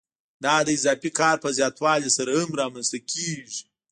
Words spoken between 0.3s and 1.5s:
دا د اضافي کار په